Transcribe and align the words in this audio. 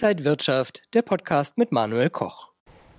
Inside 0.00 0.24
Wirtschaft, 0.24 0.82
der 0.94 1.02
Podcast 1.02 1.58
mit 1.58 1.72
Manuel 1.72 2.08
Koch. 2.08 2.50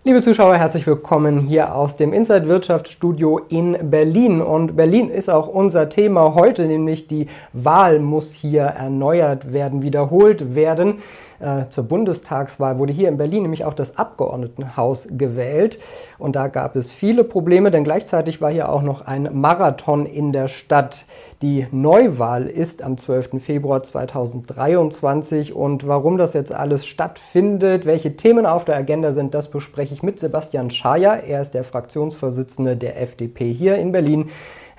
Liebe 0.04 0.22
Zuschauer, 0.22 0.58
herzlich 0.58 0.86
willkommen 0.86 1.40
hier 1.40 1.74
aus 1.74 1.96
dem 1.96 2.12
Inside 2.12 2.50
Wirtschaft 2.50 2.90
Studio 2.90 3.38
in 3.48 3.90
Berlin. 3.90 4.42
Und 4.42 4.76
Berlin 4.76 5.10
ist 5.10 5.30
auch 5.30 5.48
unser 5.48 5.88
Thema 5.88 6.36
heute, 6.36 6.66
nämlich 6.66 7.08
die 7.08 7.28
Wahl 7.54 8.00
muss 8.00 8.34
hier 8.34 8.64
erneuert 8.64 9.54
werden, 9.54 9.82
wiederholt 9.82 10.56
werden. 10.56 10.96
Äh, 11.40 11.70
zur 11.70 11.86
Bundestagswahl 11.86 12.78
wurde 12.78 12.92
hier 12.92 13.08
in 13.08 13.18
Berlin 13.18 13.44
nämlich 13.44 13.64
auch 13.66 13.74
das 13.74 13.98
Abgeordnetenhaus 13.98 15.08
gewählt. 15.12 15.80
Und 16.18 16.36
da 16.36 16.48
gab 16.48 16.76
es 16.76 16.92
viele 16.92 17.24
Probleme, 17.24 17.72
denn 17.72 17.84
gleichzeitig 17.84 18.42
war 18.42 18.52
hier 18.52 18.70
auch 18.70 18.82
noch 18.82 19.02
ein 19.02 19.30
Marathon 19.34 20.06
in 20.06 20.32
der 20.34 20.48
Stadt. 20.48 21.06
Die 21.42 21.68
Neuwahl 21.72 22.48
ist 22.48 22.82
am 22.82 22.98
12. 22.98 23.42
Februar 23.42 23.82
2023 23.82 25.54
und 25.54 25.88
warum 25.88 26.18
das 26.18 26.34
jetzt 26.34 26.54
alles 26.54 26.86
stattfindet, 26.86 27.86
welche 27.86 28.18
Themen 28.18 28.46
auf 28.46 28.66
der 28.66 28.76
Agenda 28.76 29.14
sind, 29.14 29.34
das 29.34 29.50
bespreche 29.50 29.94
ich 29.94 30.04
mit 30.04 30.20
Sebastian 30.20 30.70
Schaja. 30.70 31.16
Er 31.16 31.42
ist 31.42 31.54
der 31.54 31.64
Fraktionsvorsitzende 31.64 32.76
der 32.76 33.02
FDP 33.02 33.54
hier 33.54 33.78
in 33.78 33.94
Berlin. 33.94 34.30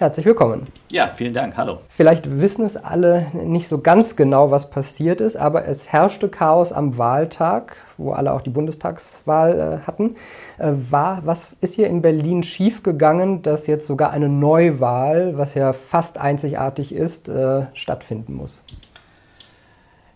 Herzlich 0.00 0.24
willkommen. 0.24 0.66
Ja, 0.90 1.08
vielen 1.08 1.34
Dank. 1.34 1.58
Hallo. 1.58 1.80
Vielleicht 1.90 2.40
wissen 2.40 2.64
es 2.64 2.78
alle 2.78 3.26
nicht 3.34 3.68
so 3.68 3.82
ganz 3.82 4.16
genau, 4.16 4.50
was 4.50 4.70
passiert 4.70 5.20
ist, 5.20 5.36
aber 5.36 5.66
es 5.66 5.92
herrschte 5.92 6.30
Chaos 6.30 6.72
am 6.72 6.96
Wahltag, 6.96 7.76
wo 7.98 8.12
alle 8.12 8.32
auch 8.32 8.40
die 8.40 8.48
Bundestagswahl 8.48 9.82
äh, 9.82 9.86
hatten. 9.86 10.16
Äh, 10.56 10.72
war, 10.90 11.26
was 11.26 11.48
ist 11.60 11.74
hier 11.74 11.88
in 11.88 12.00
Berlin 12.00 12.42
schiefgegangen, 12.42 13.42
dass 13.42 13.66
jetzt 13.66 13.86
sogar 13.86 14.10
eine 14.10 14.30
Neuwahl, 14.30 15.36
was 15.36 15.52
ja 15.52 15.74
fast 15.74 16.16
einzigartig 16.16 16.94
ist, 16.94 17.28
äh, 17.28 17.66
stattfinden 17.74 18.32
muss? 18.32 18.64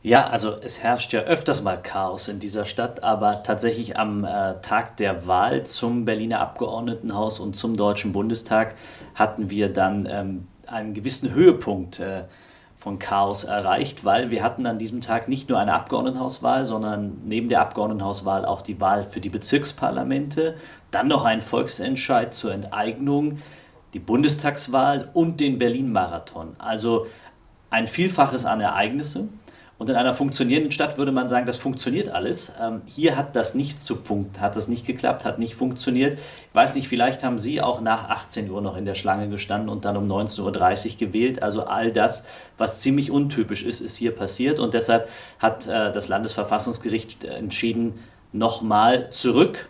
Ja, 0.07 0.27
also 0.27 0.53
es 0.61 0.83
herrscht 0.83 1.15
ja 1.15 1.21
öfters 1.21 1.63
mal 1.63 1.81
Chaos 1.83 2.29
in 2.29 2.39
dieser 2.39 2.67
Stadt, 2.67 3.03
aber 3.03 3.43
tatsächlich 3.43 3.99
am 3.99 4.23
äh, 4.25 4.61
Tag 4.61 4.99
der 4.99 5.27
Wahl 5.27 5.63
zum 5.65 6.05
Berliner 6.05 6.41
Abgeordnetenhaus 6.41 7.41
und 7.41 7.57
zum 7.57 7.75
Deutschen 7.75 8.13
Bundestag 8.13 8.75
hatten 9.15 9.49
wir 9.49 9.73
dann 9.73 10.07
ähm, 10.11 10.47
einen 10.67 10.93
gewissen 10.93 11.33
Höhepunkt 11.33 12.01
äh, 12.01 12.25
von 12.77 12.99
Chaos 12.99 13.45
erreicht, 13.45 14.05
weil 14.05 14.31
wir 14.31 14.43
hatten 14.43 14.67
an 14.67 14.79
diesem 14.79 15.01
Tag 15.01 15.27
nicht 15.27 15.49
nur 15.49 15.59
eine 15.59 15.73
Abgeordnetenhauswahl, 15.73 16.67
sondern 16.67 17.23
neben 17.25 17.49
der 17.49 17.63
Abgeordnetenhauswahl 17.63 18.45
auch 18.45 18.61
die 18.61 18.83
Wahl 18.83 19.05
für 19.05 19.23
die 19.23 19.31
Bezirksparlamente, 19.31 20.57
dann 20.91 21.09
noch 21.09 21.25
einen 21.25 21.41
Volksentscheid 21.41 22.35
zur 22.35 22.53
Enteignung, 22.53 23.39
die 23.95 24.01
Bundestagswahl 24.01 25.09
und 25.15 25.41
den 25.41 25.57
Berlin-Marathon. 25.57 26.57
Also 26.59 27.07
ein 27.71 27.87
Vielfaches 27.87 28.45
an 28.45 28.61
Ereignisse. 28.61 29.29
Und 29.77 29.91
in 29.91 29.97
einer 29.97 30.15
funktionierenden 30.15 30.71
Stadt 30.71 30.99
würde 30.99 31.11
man 31.11 31.27
sagen, 31.27 31.47
das 31.47 31.59
funktioniert 31.59 32.09
alles. 32.09 32.53
Ähm, 32.61 32.83
hier 32.87 33.17
hat 33.17 33.35
das 33.35 33.55
nicht 33.55 33.81
zu 33.81 33.97
funkt, 33.97 34.41
hat 34.41 34.57
das 34.57 34.69
nicht 34.69 34.87
geklappt, 34.87 35.25
hat 35.25 35.41
nicht 35.41 35.57
funktioniert. 35.57 36.17
Ich 36.17 36.55
weiß 36.55 36.77
nicht, 36.77 36.87
vielleicht 36.87 37.25
haben 37.25 37.39
Sie 37.39 37.61
auch 37.61 37.81
nach 37.81 38.09
18 38.09 38.51
Uhr 38.51 38.61
noch 38.61 38.77
in 38.77 38.85
der 38.85 38.95
Schlange 38.95 39.29
gestanden 39.29 39.69
und 39.69 39.85
dann 39.85 39.97
um 39.97 40.07
19.30 40.07 40.93
Uhr 40.93 40.99
gewählt. 40.99 41.43
Also 41.43 41.65
all 41.65 41.91
das, 41.91 42.25
was 42.57 42.81
ziemlich 42.81 43.11
untypisch 43.11 43.65
ist, 43.65 43.81
ist 43.81 43.97
hier 43.97 44.15
passiert. 44.15 44.61
Und 44.61 44.75
deshalb 44.75 45.09
hat 45.41 45.67
äh, 45.67 45.91
das 45.91 46.09
Landesverfassungsgericht 46.09 47.25
entschieden, 47.25 47.95
nochmal 48.33 49.11
zurück 49.11 49.69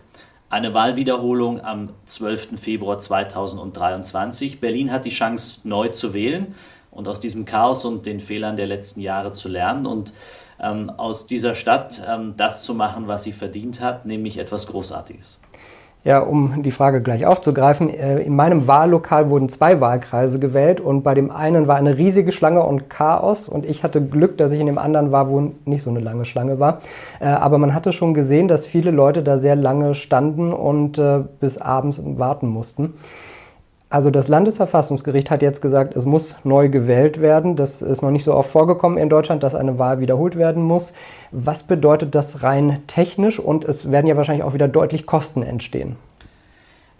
eine 0.50 0.74
Wahlwiederholung 0.74 1.64
am 1.64 1.88
12. 2.04 2.60
Februar 2.60 2.98
2023. 2.98 4.60
Berlin 4.60 4.92
hat 4.92 5.04
die 5.04 5.10
Chance, 5.10 5.60
neu 5.64 5.88
zu 5.88 6.14
wählen 6.14 6.54
und 6.94 7.08
aus 7.08 7.20
diesem 7.20 7.44
Chaos 7.44 7.84
und 7.84 8.06
den 8.06 8.20
Fehlern 8.20 8.56
der 8.56 8.66
letzten 8.66 9.00
Jahre 9.00 9.32
zu 9.32 9.48
lernen 9.48 9.86
und 9.86 10.12
ähm, 10.60 10.90
aus 10.96 11.26
dieser 11.26 11.54
Stadt 11.54 12.02
ähm, 12.08 12.34
das 12.36 12.62
zu 12.62 12.74
machen, 12.74 13.08
was 13.08 13.24
sie 13.24 13.32
verdient 13.32 13.80
hat, 13.80 14.06
nämlich 14.06 14.38
etwas 14.38 14.66
Großartiges. 14.66 15.40
Ja, 16.04 16.18
um 16.18 16.62
die 16.62 16.70
Frage 16.70 17.00
gleich 17.00 17.24
aufzugreifen, 17.24 17.88
äh, 17.88 18.18
in 18.18 18.36
meinem 18.36 18.66
Wahllokal 18.66 19.30
wurden 19.30 19.48
zwei 19.48 19.80
Wahlkreise 19.80 20.38
gewählt 20.38 20.78
und 20.78 21.02
bei 21.02 21.14
dem 21.14 21.30
einen 21.30 21.66
war 21.66 21.76
eine 21.76 21.96
riesige 21.96 22.30
Schlange 22.30 22.62
und 22.62 22.90
Chaos 22.90 23.48
und 23.48 23.64
ich 23.64 23.82
hatte 23.82 24.02
Glück, 24.02 24.36
dass 24.36 24.52
ich 24.52 24.60
in 24.60 24.66
dem 24.66 24.76
anderen 24.76 25.12
war, 25.12 25.30
wo 25.30 25.52
nicht 25.64 25.82
so 25.82 25.88
eine 25.88 26.00
lange 26.00 26.26
Schlange 26.26 26.60
war. 26.60 26.82
Äh, 27.20 27.28
aber 27.28 27.56
man 27.56 27.72
hatte 27.72 27.92
schon 27.92 28.12
gesehen, 28.12 28.48
dass 28.48 28.66
viele 28.66 28.90
Leute 28.90 29.22
da 29.22 29.38
sehr 29.38 29.56
lange 29.56 29.94
standen 29.94 30.52
und 30.52 30.98
äh, 30.98 31.20
bis 31.40 31.56
abends 31.56 31.98
warten 32.04 32.48
mussten. 32.48 32.92
Also 33.94 34.10
das 34.10 34.26
Landesverfassungsgericht 34.26 35.30
hat 35.30 35.40
jetzt 35.40 35.62
gesagt, 35.62 35.94
es 35.94 36.04
muss 36.04 36.34
neu 36.42 36.68
gewählt 36.68 37.20
werden. 37.20 37.54
Das 37.54 37.80
ist 37.80 38.02
noch 38.02 38.10
nicht 38.10 38.24
so 38.24 38.34
oft 38.34 38.50
vorgekommen 38.50 38.98
in 38.98 39.08
Deutschland, 39.08 39.44
dass 39.44 39.54
eine 39.54 39.78
Wahl 39.78 40.00
wiederholt 40.00 40.34
werden 40.34 40.64
muss. 40.64 40.94
Was 41.30 41.62
bedeutet 41.62 42.16
das 42.16 42.42
rein 42.42 42.82
technisch? 42.88 43.38
Und 43.38 43.64
es 43.64 43.92
werden 43.92 44.08
ja 44.08 44.16
wahrscheinlich 44.16 44.42
auch 44.42 44.52
wieder 44.52 44.66
deutlich 44.66 45.06
Kosten 45.06 45.44
entstehen. 45.44 45.94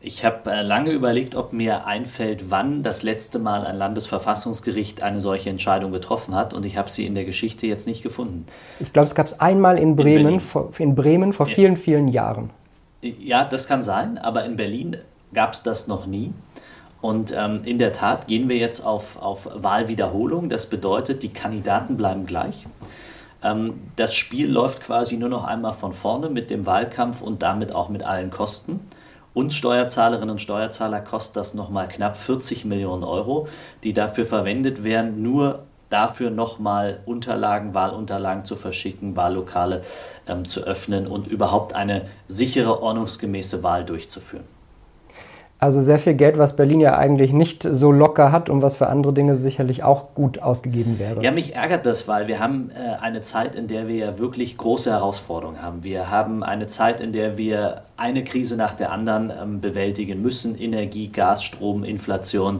Ich 0.03 0.25
habe 0.25 0.53
äh, 0.53 0.62
lange 0.62 0.93
überlegt, 0.93 1.34
ob 1.34 1.53
mir 1.53 1.84
einfällt, 1.84 2.53
wann 2.53 2.84
das 2.84 3.03
letzte 3.03 3.41
Mal 3.41 3.66
ein 3.66 3.77
Landesverfassungsgericht 3.77 5.03
eine 5.03 5.21
solche 5.21 5.50
Entscheidung 5.50 5.91
getroffen 5.91 6.37
hat. 6.37 6.54
Und 6.54 6.65
ich 6.65 6.77
habe 6.77 6.91
sie 6.91 7.06
in 7.06 7.16
der 7.16 7.25
Geschichte 7.25 7.66
jetzt 7.66 7.88
nicht 7.88 8.04
gefunden. 8.04 8.47
Ich 8.78 8.93
glaube, 8.93 9.09
es 9.09 9.16
gab 9.16 9.27
es 9.27 9.41
einmal 9.41 9.78
in 9.78 9.97
Bremen, 9.97 10.34
in, 10.34 10.38
vor, 10.38 10.71
in 10.78 10.94
Bremen 10.94 11.33
vor 11.33 11.49
ja. 11.49 11.56
vielen, 11.56 11.77
vielen 11.77 12.06
Jahren. 12.06 12.50
Ja, 13.03 13.44
das 13.44 13.66
kann 13.66 13.83
sein, 13.83 14.16
aber 14.16 14.44
in 14.44 14.54
Berlin 14.54 14.99
gab 15.33 15.54
es 15.54 15.65
das 15.65 15.88
noch 15.88 16.06
nie. 16.06 16.33
Und 17.04 17.34
ähm, 17.37 17.60
in 17.66 17.78
der 17.78 17.92
Tat 17.92 18.28
gehen 18.28 18.48
wir 18.48 18.56
jetzt 18.56 18.81
auf, 18.81 19.20
auf 19.20 19.47
Wahlwiederholung. 19.53 20.48
Das 20.48 20.65
bedeutet, 20.65 21.22
die 21.22 21.28
Kandidaten 21.28 21.98
bleiben 21.98 22.25
gleich. 22.25 22.66
Ähm, 23.42 23.75
das 23.97 24.15
Spiel 24.15 24.50
läuft 24.50 24.81
quasi 24.81 25.19
nur 25.19 25.28
noch 25.28 25.44
einmal 25.44 25.75
von 25.75 25.92
vorne 25.92 26.31
mit 26.31 26.50
dem 26.50 26.65
Wahlkampf 26.65 27.20
und 27.20 27.42
damit 27.42 27.75
auch 27.75 27.91
mit 27.91 28.04
allen 28.04 28.31
Kosten. 28.31 28.81
Uns 29.34 29.54
Steuerzahlerinnen 29.54 30.31
und 30.31 30.41
Steuerzahler 30.41 31.03
kostet 31.03 31.37
das 31.37 31.53
nochmal 31.53 31.88
knapp 31.88 32.16
40 32.16 32.65
Millionen 32.65 33.04
Euro, 33.04 33.48
die 33.82 33.92
dafür 33.92 34.25
verwendet 34.25 34.82
werden, 34.82 35.21
nur 35.22 35.65
dafür 35.91 36.31
nochmal 36.31 37.00
Unterlagen, 37.04 37.75
Wahlunterlagen 37.75 38.47
zu 38.47 38.56
verschicken, 38.56 39.15
Wahllokale 39.15 39.82
ähm, 40.26 40.47
zu 40.47 40.62
öffnen 40.62 41.06
und 41.06 41.26
überhaupt 41.26 41.75
eine 41.75 42.06
sichere, 42.28 42.81
ordnungsgemäße 42.81 43.62
Wahl 43.62 43.84
durchzuführen. 43.84 44.53
Also 45.64 45.80
sehr 45.80 45.98
viel 45.98 46.12
Geld, 46.12 46.36
was 46.36 46.56
Berlin 46.56 46.80
ja 46.80 46.98
eigentlich 46.98 47.32
nicht 47.32 47.62
so 47.62 47.91
locker 47.91 48.32
hat 48.32 48.50
und 48.50 48.60
was 48.60 48.76
für 48.76 48.88
andere 48.88 49.14
Dinge 49.14 49.34
sicherlich 49.34 49.82
auch 49.82 50.14
gut 50.14 50.38
ausgegeben 50.38 50.98
wäre. 50.98 51.25
Ja, 51.25 51.30
mich 51.30 51.54
ärgert 51.54 51.86
das, 51.86 52.06
weil 52.06 52.28
wir 52.28 52.38
haben 52.38 52.70
äh, 52.70 53.02
eine 53.02 53.22
Zeit, 53.22 53.54
in 53.54 53.66
der 53.66 53.88
wir 53.88 53.97
ja 53.97 54.19
wirklich 54.19 54.58
große 54.58 54.91
Herausforderungen 54.91 55.62
haben. 55.62 55.82
Wir 55.82 56.10
haben 56.10 56.42
eine 56.42 56.66
Zeit, 56.66 57.00
in 57.00 57.12
der 57.14 57.38
wir 57.38 57.80
eine 57.97 58.24
Krise 58.24 58.58
nach 58.58 58.74
der 58.74 58.92
anderen 58.92 59.32
ähm, 59.42 59.62
bewältigen 59.62 60.20
müssen. 60.20 60.54
Energie, 60.54 61.08
Gas, 61.08 61.42
Strom, 61.42 61.82
Inflation, 61.82 62.58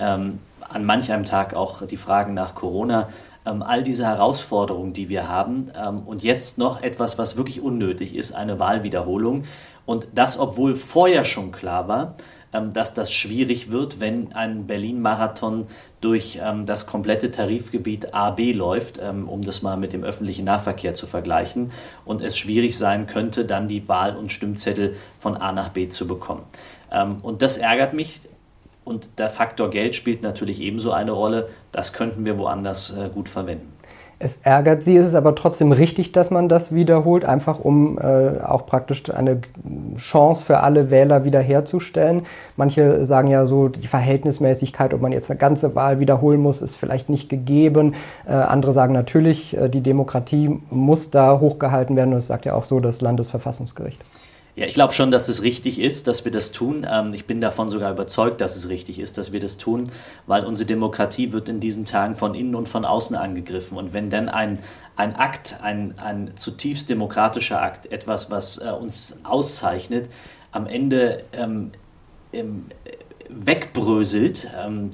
ähm, 0.00 0.38
an 0.66 0.86
manch 0.86 1.12
einem 1.12 1.24
Tag 1.24 1.52
auch 1.52 1.86
die 1.86 1.98
Fragen 1.98 2.32
nach 2.32 2.54
Corona 2.54 3.08
ähm, 3.46 3.62
all 3.62 3.82
diese 3.82 4.06
Herausforderungen, 4.06 4.92
die 4.92 5.08
wir 5.08 5.28
haben 5.28 5.70
ähm, 5.76 6.00
und 6.06 6.22
jetzt 6.22 6.58
noch 6.58 6.82
etwas, 6.82 7.18
was 7.18 7.36
wirklich 7.36 7.60
unnötig 7.60 8.16
ist, 8.16 8.32
eine 8.32 8.58
Wahlwiederholung. 8.58 9.44
Und 9.86 10.08
das, 10.14 10.38
obwohl 10.38 10.74
vorher 10.74 11.24
schon 11.24 11.52
klar 11.52 11.88
war, 11.88 12.16
ähm, 12.52 12.72
dass 12.72 12.94
das 12.94 13.12
schwierig 13.12 13.70
wird, 13.70 14.00
wenn 14.00 14.32
ein 14.32 14.66
Berlin-Marathon 14.66 15.68
durch 16.00 16.38
ähm, 16.42 16.66
das 16.66 16.86
komplette 16.86 17.30
Tarifgebiet 17.30 18.12
AB 18.12 18.52
läuft, 18.52 19.00
ähm, 19.02 19.28
um 19.28 19.42
das 19.42 19.62
mal 19.62 19.76
mit 19.76 19.92
dem 19.92 20.04
öffentlichen 20.04 20.44
Nahverkehr 20.44 20.94
zu 20.94 21.06
vergleichen, 21.06 21.72
und 22.04 22.20
es 22.20 22.36
schwierig 22.36 22.76
sein 22.76 23.06
könnte, 23.06 23.44
dann 23.44 23.68
die 23.68 23.88
Wahl- 23.88 24.16
und 24.16 24.30
Stimmzettel 24.30 24.96
von 25.16 25.36
A 25.36 25.52
nach 25.52 25.70
B 25.70 25.88
zu 25.88 26.06
bekommen. 26.06 26.42
Und 27.22 27.42
das 27.42 27.58
ärgert 27.58 27.94
mich. 27.94 28.20
Und 28.84 29.18
der 29.18 29.28
Faktor 29.28 29.70
Geld 29.70 29.96
spielt 29.96 30.22
natürlich 30.22 30.60
ebenso 30.60 30.92
eine 30.92 31.10
Rolle. 31.10 31.48
Das 31.72 31.92
könnten 31.92 32.24
wir 32.24 32.38
woanders 32.38 32.96
äh, 32.96 33.10
gut 33.12 33.28
verwenden. 33.28 33.72
Es 34.18 34.40
ärgert 34.42 34.82
sie, 34.82 34.96
es 34.96 35.06
ist 35.08 35.14
aber 35.14 35.34
trotzdem 35.34 35.72
richtig, 35.72 36.12
dass 36.12 36.30
man 36.30 36.48
das 36.48 36.74
wiederholt, 36.74 37.26
einfach 37.26 37.58
um 37.58 37.98
äh, 37.98 38.40
auch 38.42 38.64
praktisch 38.64 39.10
eine 39.10 39.42
Chance 39.98 40.42
für 40.42 40.60
alle 40.60 40.90
Wähler 40.90 41.24
wiederherzustellen. 41.24 42.22
Manche 42.56 43.04
sagen 43.04 43.28
ja 43.28 43.44
so, 43.44 43.68
die 43.68 43.86
Verhältnismäßigkeit, 43.86 44.94
ob 44.94 45.02
man 45.02 45.12
jetzt 45.12 45.30
eine 45.30 45.38
ganze 45.38 45.74
Wahl 45.74 46.00
wiederholen 46.00 46.40
muss, 46.40 46.62
ist 46.62 46.76
vielleicht 46.76 47.10
nicht 47.10 47.28
gegeben. 47.28 47.94
Äh, 48.26 48.32
andere 48.32 48.72
sagen 48.72 48.94
natürlich, 48.94 49.54
äh, 49.54 49.68
die 49.68 49.82
Demokratie 49.82 50.60
muss 50.70 51.10
da 51.10 51.38
hochgehalten 51.38 51.94
werden 51.94 52.14
und 52.14 52.16
das 52.16 52.28
sagt 52.28 52.46
ja 52.46 52.54
auch 52.54 52.64
so 52.64 52.80
das 52.80 53.02
Landesverfassungsgericht. 53.02 54.00
Ja, 54.56 54.64
ich 54.64 54.72
glaube 54.72 54.94
schon, 54.94 55.10
dass 55.10 55.28
es 55.28 55.42
richtig 55.42 55.78
ist, 55.78 56.08
dass 56.08 56.24
wir 56.24 56.32
das 56.32 56.50
tun. 56.50 56.86
Ähm, 56.90 57.12
ich 57.12 57.26
bin 57.26 57.42
davon 57.42 57.68
sogar 57.68 57.92
überzeugt, 57.92 58.40
dass 58.40 58.56
es 58.56 58.70
richtig 58.70 58.98
ist, 58.98 59.18
dass 59.18 59.30
wir 59.30 59.38
das 59.38 59.58
tun, 59.58 59.92
weil 60.26 60.46
unsere 60.46 60.66
Demokratie 60.66 61.32
wird 61.32 61.50
in 61.50 61.60
diesen 61.60 61.84
Tagen 61.84 62.16
von 62.16 62.34
innen 62.34 62.54
und 62.54 62.66
von 62.66 62.86
außen 62.86 63.16
angegriffen. 63.16 63.76
Und 63.76 63.92
wenn 63.92 64.08
dann 64.08 64.30
ein, 64.30 64.60
ein 64.96 65.14
Akt, 65.14 65.58
ein, 65.62 65.98
ein 65.98 66.38
zutiefst 66.38 66.88
demokratischer 66.88 67.60
Akt, 67.60 67.92
etwas, 67.92 68.30
was 68.30 68.56
äh, 68.56 68.70
uns 68.70 69.20
auszeichnet, 69.24 70.08
am 70.52 70.66
Ende 70.66 71.24
ähm, 71.34 71.72
ähm, 72.32 72.64
wegbröselt, 73.28 74.50
ähm, 74.58 74.88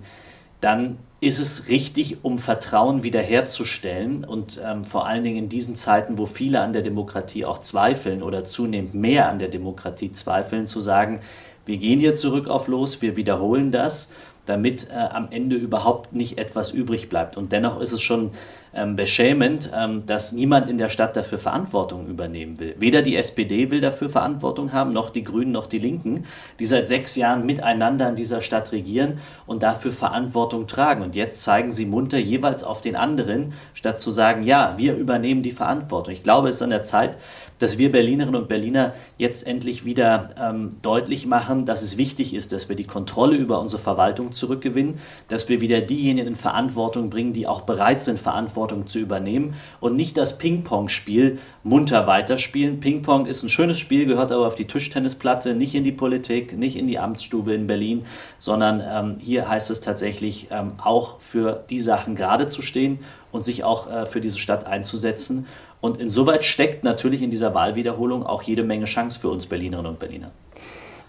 dann 0.60 0.98
ist 1.22 1.38
es 1.38 1.68
richtig, 1.68 2.24
um 2.24 2.36
Vertrauen 2.36 3.04
wiederherzustellen 3.04 4.24
und 4.24 4.60
ähm, 4.62 4.84
vor 4.84 5.06
allen 5.06 5.22
Dingen 5.22 5.36
in 5.36 5.48
diesen 5.48 5.76
Zeiten, 5.76 6.18
wo 6.18 6.26
viele 6.26 6.60
an 6.60 6.72
der 6.72 6.82
Demokratie 6.82 7.44
auch 7.44 7.58
zweifeln 7.58 8.24
oder 8.24 8.42
zunehmend 8.42 8.94
mehr 8.94 9.28
an 9.28 9.38
der 9.38 9.46
Demokratie 9.46 10.10
zweifeln, 10.10 10.66
zu 10.66 10.80
sagen, 10.80 11.20
wir 11.64 11.76
gehen 11.76 12.00
hier 12.00 12.16
zurück 12.16 12.48
auf 12.48 12.66
los, 12.66 13.02
wir 13.02 13.14
wiederholen 13.14 13.70
das 13.70 14.10
damit 14.46 14.88
äh, 14.90 14.94
am 14.94 15.28
Ende 15.30 15.54
überhaupt 15.54 16.12
nicht 16.12 16.38
etwas 16.38 16.72
übrig 16.72 17.08
bleibt. 17.08 17.36
Und 17.36 17.52
dennoch 17.52 17.80
ist 17.80 17.92
es 17.92 18.00
schon 18.00 18.32
ähm, 18.74 18.96
beschämend, 18.96 19.70
ähm, 19.74 20.06
dass 20.06 20.32
niemand 20.32 20.68
in 20.68 20.78
der 20.78 20.88
Stadt 20.88 21.16
dafür 21.16 21.38
Verantwortung 21.38 22.06
übernehmen 22.06 22.58
will. 22.58 22.74
Weder 22.78 23.02
die 23.02 23.16
SPD 23.16 23.70
will 23.70 23.80
dafür 23.80 24.08
Verantwortung 24.08 24.72
haben, 24.72 24.92
noch 24.92 25.10
die 25.10 25.24
Grünen, 25.24 25.52
noch 25.52 25.66
die 25.66 25.78
Linken, 25.78 26.24
die 26.58 26.64
seit 26.64 26.88
sechs 26.88 27.16
Jahren 27.16 27.44
miteinander 27.44 28.08
in 28.08 28.16
dieser 28.16 28.40
Stadt 28.40 28.72
regieren 28.72 29.18
und 29.46 29.62
dafür 29.62 29.92
Verantwortung 29.92 30.66
tragen. 30.66 31.02
Und 31.02 31.14
jetzt 31.14 31.42
zeigen 31.42 31.70
sie 31.70 31.84
munter 31.84 32.18
jeweils 32.18 32.62
auf 32.64 32.80
den 32.80 32.96
anderen, 32.96 33.52
statt 33.74 34.00
zu 34.00 34.10
sagen, 34.10 34.42
ja, 34.42 34.74
wir 34.78 34.96
übernehmen 34.96 35.42
die 35.42 35.50
Verantwortung. 35.50 36.14
Ich 36.14 36.22
glaube, 36.22 36.48
es 36.48 36.56
ist 36.56 36.62
an 36.62 36.70
der 36.70 36.82
Zeit, 36.82 37.18
dass 37.58 37.78
wir 37.78 37.92
Berlinerinnen 37.92 38.40
und 38.40 38.48
Berliner 38.48 38.92
jetzt 39.18 39.46
endlich 39.46 39.84
wieder 39.84 40.30
ähm, 40.40 40.78
deutlich 40.82 41.26
machen, 41.26 41.64
dass 41.64 41.82
es 41.82 41.96
wichtig 41.96 42.34
ist, 42.34 42.52
dass 42.52 42.68
wir 42.68 42.74
die 42.74 42.86
Kontrolle 42.86 43.36
über 43.36 43.60
unsere 43.60 43.80
Verwaltung 43.80 44.32
zurückgewinnen, 44.32 44.98
dass 45.28 45.48
wir 45.48 45.60
wieder 45.60 45.80
diejenigen 45.80 46.26
in 46.26 46.34
Verantwortung 46.34 47.08
bringen, 47.08 47.32
die 47.32 47.46
auch 47.46 47.60
bereit 47.60 48.02
sind, 48.02 48.18
Verantwortung 48.18 48.61
zu 48.86 48.98
übernehmen 48.98 49.54
und 49.80 49.96
nicht 49.96 50.16
das 50.16 50.38
Ping-Pong-Spiel 50.38 51.38
munter 51.62 52.06
weiterspielen. 52.06 52.80
Ping-Pong 52.80 53.26
ist 53.26 53.42
ein 53.42 53.48
schönes 53.48 53.78
Spiel, 53.78 54.06
gehört 54.06 54.32
aber 54.32 54.46
auf 54.46 54.54
die 54.54 54.66
Tischtennisplatte, 54.66 55.54
nicht 55.54 55.74
in 55.74 55.84
die 55.84 55.92
Politik, 55.92 56.56
nicht 56.56 56.76
in 56.76 56.86
die 56.86 56.98
Amtsstube 56.98 57.54
in 57.54 57.66
Berlin, 57.66 58.04
sondern 58.38 58.82
ähm, 58.84 59.18
hier 59.20 59.48
heißt 59.48 59.70
es 59.70 59.80
tatsächlich 59.80 60.48
ähm, 60.50 60.72
auch 60.82 61.20
für 61.20 61.64
die 61.70 61.80
Sachen 61.80 62.16
gerade 62.16 62.46
zu 62.46 62.62
stehen 62.62 63.00
und 63.30 63.44
sich 63.44 63.64
auch 63.64 63.90
äh, 63.90 64.06
für 64.06 64.20
diese 64.20 64.38
Stadt 64.38 64.66
einzusetzen. 64.66 65.46
Und 65.80 66.00
insoweit 66.00 66.44
steckt 66.44 66.84
natürlich 66.84 67.22
in 67.22 67.30
dieser 67.30 67.54
Wahlwiederholung 67.54 68.24
auch 68.24 68.42
jede 68.42 68.62
Menge 68.62 68.84
Chance 68.84 69.18
für 69.18 69.28
uns 69.28 69.46
Berlinerinnen 69.46 69.90
und 69.90 69.98
Berliner. 69.98 70.30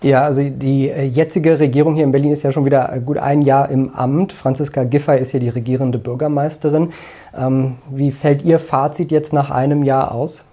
Ja, 0.04 0.24
also 0.26 0.44
die 0.44 0.90
äh, 0.90 1.06
jetzige 1.06 1.62
Regierung 1.62 1.96
hier 1.96 2.04
in 2.04 2.12
Berlin 2.12 2.34
ist 2.34 2.44
ja 2.44 2.52
schon 2.52 2.66
wieder 2.66 2.94
gut 3.06 3.18
ein 3.18 3.42
Jahr 3.42 3.70
im 3.70 3.96
Amt. 3.96 4.34
Franziska 4.34 4.84
Giffey 4.84 5.18
ist 5.18 5.32
hier 5.32 5.40
die 5.40 5.48
regierende 5.48 5.98
Bürgermeisterin. 5.98 6.90
Ähm, 7.34 7.76
wie 7.90 8.12
fällt 8.12 8.44
Ihr 8.44 8.60
Fazit 8.60 9.12
jetzt 9.12 9.32
nach 9.32 9.50
einem 9.50 9.82
Jahr 9.82 10.12
aus? 10.12 10.44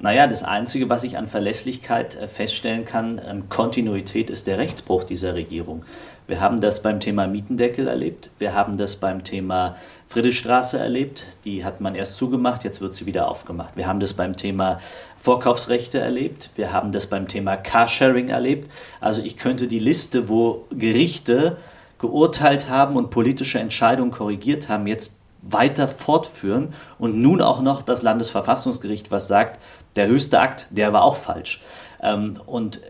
Naja, 0.00 0.28
das 0.28 0.44
Einzige, 0.44 0.88
was 0.88 1.02
ich 1.02 1.18
an 1.18 1.26
Verlässlichkeit 1.26 2.14
äh, 2.14 2.28
feststellen 2.28 2.84
kann, 2.84 3.20
ähm, 3.26 3.48
Kontinuität 3.48 4.30
ist 4.30 4.46
der 4.46 4.58
Rechtsbruch 4.58 5.02
dieser 5.02 5.34
Regierung. 5.34 5.84
Wir 6.28 6.40
haben 6.40 6.60
das 6.60 6.82
beim 6.82 7.00
Thema 7.00 7.26
Mietendeckel 7.26 7.88
erlebt. 7.88 8.30
Wir 8.38 8.54
haben 8.54 8.76
das 8.76 8.96
beim 8.96 9.24
Thema 9.24 9.76
Friedrichstraße 10.06 10.78
erlebt. 10.78 11.38
Die 11.44 11.64
hat 11.64 11.80
man 11.80 11.94
erst 11.94 12.16
zugemacht, 12.16 12.64
jetzt 12.64 12.80
wird 12.80 12.94
sie 12.94 13.06
wieder 13.06 13.28
aufgemacht. 13.28 13.76
Wir 13.76 13.86
haben 13.86 13.98
das 13.98 14.14
beim 14.14 14.36
Thema 14.36 14.80
Vorkaufsrechte 15.18 15.98
erlebt. 15.98 16.50
Wir 16.54 16.72
haben 16.72 16.92
das 16.92 17.06
beim 17.06 17.26
Thema 17.26 17.56
Carsharing 17.56 18.28
erlebt. 18.28 18.70
Also 19.00 19.22
ich 19.22 19.36
könnte 19.36 19.66
die 19.66 19.78
Liste, 19.80 20.28
wo 20.28 20.66
Gerichte 20.70 21.56
geurteilt 21.98 22.68
haben 22.68 22.94
und 22.94 23.10
politische 23.10 23.58
Entscheidungen 23.58 24.12
korrigiert 24.12 24.68
haben, 24.68 24.86
jetzt 24.86 25.17
weiter 25.42 25.88
fortführen 25.88 26.74
und 26.98 27.18
nun 27.18 27.40
auch 27.40 27.62
noch 27.62 27.82
das 27.82 28.02
Landesverfassungsgericht, 28.02 29.10
was 29.10 29.28
sagt, 29.28 29.60
der 29.96 30.06
höchste 30.06 30.40
Akt, 30.40 30.68
der 30.70 30.92
war 30.92 31.02
auch 31.02 31.16
falsch. 31.16 31.62
Ähm, 32.02 32.40
und 32.46 32.80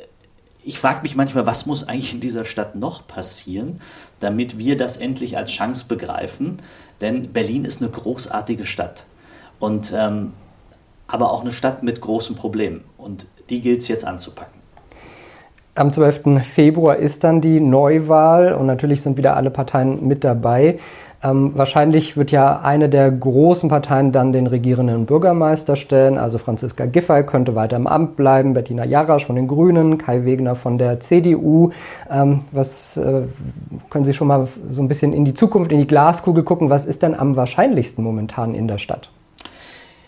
ich 0.62 0.78
frage 0.78 1.02
mich 1.02 1.16
manchmal, 1.16 1.46
was 1.46 1.66
muss 1.66 1.88
eigentlich 1.88 2.12
in 2.12 2.20
dieser 2.20 2.44
Stadt 2.44 2.74
noch 2.74 3.06
passieren, 3.06 3.80
damit 4.20 4.58
wir 4.58 4.76
das 4.76 4.96
endlich 4.96 5.36
als 5.36 5.50
Chance 5.50 5.86
begreifen. 5.88 6.58
Denn 7.00 7.32
Berlin 7.32 7.64
ist 7.64 7.80
eine 7.80 7.90
großartige 7.90 8.64
Stadt. 8.64 9.06
Und, 9.60 9.92
ähm, 9.96 10.32
aber 11.06 11.32
auch 11.32 11.40
eine 11.40 11.52
Stadt 11.52 11.82
mit 11.82 12.00
großen 12.00 12.36
Problemen. 12.36 12.84
Und 12.98 13.26
die 13.48 13.60
gilt 13.62 13.80
es 13.80 13.88
jetzt 13.88 14.04
anzupacken. 14.04 14.58
Am 15.74 15.92
12. 15.92 16.44
Februar 16.44 16.96
ist 16.96 17.22
dann 17.22 17.40
die 17.40 17.60
Neuwahl 17.60 18.52
und 18.52 18.66
natürlich 18.66 19.00
sind 19.00 19.16
wieder 19.16 19.36
alle 19.36 19.50
Parteien 19.50 20.06
mit 20.08 20.24
dabei. 20.24 20.80
Ähm, 21.20 21.52
wahrscheinlich 21.56 22.16
wird 22.16 22.30
ja 22.30 22.60
eine 22.60 22.88
der 22.88 23.10
großen 23.10 23.68
Parteien 23.68 24.12
dann 24.12 24.32
den 24.32 24.46
regierenden 24.46 25.04
Bürgermeister 25.04 25.74
stellen. 25.74 26.16
Also 26.16 26.38
Franziska 26.38 26.86
Giffey 26.86 27.24
könnte 27.24 27.56
weiter 27.56 27.76
im 27.76 27.88
Amt 27.88 28.14
bleiben, 28.14 28.54
Bettina 28.54 28.84
Jarasch 28.84 29.26
von 29.26 29.34
den 29.34 29.48
Grünen, 29.48 29.98
Kai 29.98 30.24
Wegner 30.24 30.54
von 30.54 30.78
der 30.78 31.00
CDU. 31.00 31.72
Ähm, 32.08 32.44
was 32.52 32.96
äh, 32.96 33.22
können 33.90 34.04
Sie 34.04 34.14
schon 34.14 34.28
mal 34.28 34.46
so 34.70 34.80
ein 34.80 34.86
bisschen 34.86 35.12
in 35.12 35.24
die 35.24 35.34
Zukunft, 35.34 35.72
in 35.72 35.78
die 35.78 35.88
Glaskugel 35.88 36.44
gucken? 36.44 36.70
Was 36.70 36.84
ist 36.84 37.02
denn 37.02 37.18
am 37.18 37.34
wahrscheinlichsten 37.34 38.04
momentan 38.04 38.54
in 38.54 38.68
der 38.68 38.78
Stadt? 38.78 39.10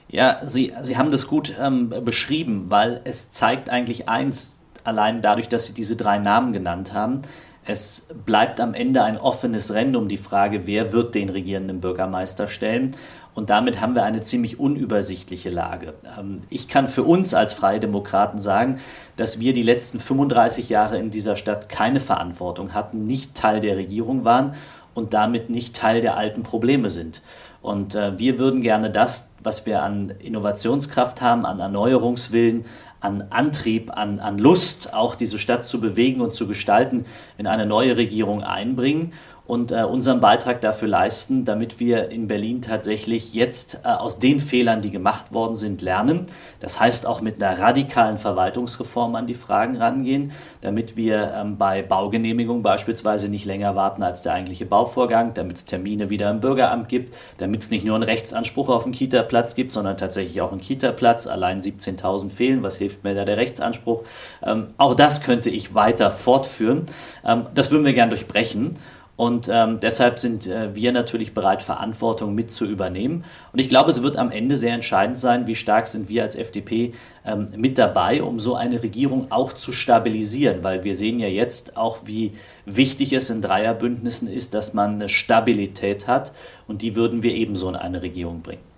Ja, 0.08 0.38
Sie, 0.44 0.72
Sie 0.82 0.96
haben 0.96 1.10
das 1.10 1.26
gut 1.26 1.56
ähm, 1.60 1.92
beschrieben, 2.04 2.66
weil 2.68 3.00
es 3.02 3.32
zeigt 3.32 3.68
eigentlich 3.68 4.08
eins, 4.08 4.60
allein 4.84 5.22
dadurch, 5.22 5.48
dass 5.48 5.66
Sie 5.66 5.74
diese 5.74 5.96
drei 5.96 6.18
Namen 6.18 6.52
genannt 6.52 6.94
haben. 6.94 7.22
Es 7.64 8.08
bleibt 8.24 8.60
am 8.60 8.74
Ende 8.74 9.02
ein 9.02 9.18
offenes 9.18 9.72
Rennen 9.74 9.94
um 9.96 10.08
die 10.08 10.16
Frage, 10.16 10.66
wer 10.66 10.92
wird 10.92 11.14
den 11.14 11.28
regierenden 11.28 11.80
Bürgermeister 11.80 12.48
stellen. 12.48 12.96
Und 13.34 13.50
damit 13.50 13.80
haben 13.80 13.94
wir 13.94 14.02
eine 14.02 14.22
ziemlich 14.22 14.58
unübersichtliche 14.58 15.50
Lage. 15.50 15.94
Ähm, 16.18 16.40
ich 16.48 16.68
kann 16.68 16.88
für 16.88 17.04
uns 17.04 17.32
als 17.32 17.52
Freie 17.52 17.80
Demokraten 17.80 18.38
sagen, 18.38 18.80
dass 19.16 19.38
wir 19.40 19.52
die 19.52 19.62
letzten 19.62 20.00
35 20.00 20.68
Jahre 20.68 20.98
in 20.98 21.10
dieser 21.10 21.36
Stadt 21.36 21.68
keine 21.68 22.00
Verantwortung 22.00 22.74
hatten, 22.74 23.06
nicht 23.06 23.34
Teil 23.34 23.60
der 23.60 23.76
Regierung 23.76 24.24
waren 24.24 24.54
und 24.94 25.14
damit 25.14 25.48
nicht 25.48 25.76
Teil 25.76 26.00
der 26.00 26.16
alten 26.16 26.42
Probleme 26.42 26.90
sind. 26.90 27.22
Und 27.62 27.94
äh, 27.94 28.18
wir 28.18 28.38
würden 28.38 28.62
gerne 28.62 28.90
das, 28.90 29.30
was 29.42 29.66
wir 29.66 29.82
an 29.82 30.10
Innovationskraft 30.18 31.20
haben, 31.20 31.46
an 31.46 31.60
Erneuerungswillen, 31.60 32.64
an 33.00 33.26
Antrieb, 33.30 33.90
an, 33.96 34.20
an 34.20 34.38
Lust, 34.38 34.94
auch 34.94 35.14
diese 35.14 35.38
Stadt 35.38 35.64
zu 35.64 35.80
bewegen 35.80 36.20
und 36.20 36.32
zu 36.32 36.46
gestalten, 36.46 37.04
in 37.38 37.46
eine 37.46 37.66
neue 37.66 37.96
Regierung 37.96 38.42
einbringen 38.42 39.12
und 39.50 39.72
äh, 39.72 39.82
unseren 39.82 40.20
Beitrag 40.20 40.60
dafür 40.60 40.86
leisten, 40.86 41.44
damit 41.44 41.80
wir 41.80 42.10
in 42.10 42.28
Berlin 42.28 42.62
tatsächlich 42.62 43.34
jetzt 43.34 43.80
äh, 43.84 43.88
aus 43.88 44.20
den 44.20 44.38
Fehlern, 44.38 44.80
die 44.80 44.92
gemacht 44.92 45.34
worden 45.34 45.56
sind, 45.56 45.82
lernen. 45.82 46.26
Das 46.60 46.78
heißt 46.78 47.04
auch 47.04 47.20
mit 47.20 47.42
einer 47.42 47.58
radikalen 47.58 48.16
Verwaltungsreform 48.16 49.16
an 49.16 49.26
die 49.26 49.34
Fragen 49.34 49.76
rangehen, 49.76 50.30
damit 50.60 50.96
wir 50.96 51.34
ähm, 51.34 51.58
bei 51.58 51.82
Baugenehmigungen 51.82 52.62
beispielsweise 52.62 53.28
nicht 53.28 53.44
länger 53.44 53.74
warten 53.74 54.04
als 54.04 54.22
der 54.22 54.34
eigentliche 54.34 54.66
Bauvorgang, 54.66 55.34
damit 55.34 55.56
es 55.56 55.64
Termine 55.64 56.10
wieder 56.10 56.30
im 56.30 56.38
Bürgeramt 56.38 56.88
gibt, 56.88 57.12
damit 57.38 57.62
es 57.62 57.72
nicht 57.72 57.84
nur 57.84 57.96
einen 57.96 58.04
Rechtsanspruch 58.04 58.68
auf 58.68 58.84
einen 58.84 58.92
Kita-Platz 58.92 59.56
gibt, 59.56 59.72
sondern 59.72 59.96
tatsächlich 59.96 60.40
auch 60.42 60.52
einen 60.52 60.60
Kita-Platz. 60.60 61.26
Allein 61.26 61.60
17.000 61.60 62.30
fehlen. 62.30 62.62
Was 62.62 62.76
hilft 62.76 63.02
mir 63.02 63.16
da 63.16 63.24
der 63.24 63.36
Rechtsanspruch? 63.36 64.04
Ähm, 64.44 64.68
auch 64.76 64.94
das 64.94 65.22
könnte 65.22 65.50
ich 65.50 65.74
weiter 65.74 66.12
fortführen. 66.12 66.86
Ähm, 67.24 67.46
das 67.54 67.72
würden 67.72 67.84
wir 67.84 67.94
gern 67.94 68.10
durchbrechen. 68.10 68.76
Und 69.20 69.50
ähm, 69.52 69.80
deshalb 69.80 70.18
sind 70.18 70.46
äh, 70.46 70.74
wir 70.74 70.92
natürlich 70.92 71.34
bereit, 71.34 71.60
Verantwortung 71.60 72.34
mit 72.34 72.50
zu 72.50 72.64
übernehmen. 72.64 73.26
Und 73.52 73.58
ich 73.58 73.68
glaube, 73.68 73.90
es 73.90 74.02
wird 74.02 74.16
am 74.16 74.30
Ende 74.30 74.56
sehr 74.56 74.72
entscheidend 74.72 75.18
sein, 75.18 75.46
wie 75.46 75.54
stark 75.54 75.88
sind 75.88 76.08
wir 76.08 76.22
als 76.22 76.36
FDP 76.36 76.94
ähm, 77.26 77.48
mit 77.54 77.76
dabei, 77.76 78.22
um 78.22 78.40
so 78.40 78.54
eine 78.54 78.82
Regierung 78.82 79.26
auch 79.28 79.52
zu 79.52 79.72
stabilisieren. 79.72 80.64
Weil 80.64 80.84
wir 80.84 80.94
sehen 80.94 81.20
ja 81.20 81.28
jetzt 81.28 81.76
auch, 81.76 81.98
wie 82.06 82.32
wichtig 82.64 83.12
es 83.12 83.28
in 83.28 83.42
Dreierbündnissen 83.42 84.26
ist, 84.26 84.54
dass 84.54 84.72
man 84.72 84.94
eine 84.94 85.10
Stabilität 85.10 86.06
hat. 86.06 86.32
Und 86.66 86.80
die 86.80 86.96
würden 86.96 87.22
wir 87.22 87.34
ebenso 87.34 87.68
in 87.68 87.76
eine 87.76 88.00
Regierung 88.00 88.40
bringen. 88.40 88.69